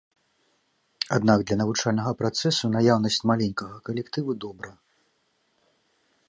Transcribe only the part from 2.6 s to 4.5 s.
наяўнасць маленькага калектыву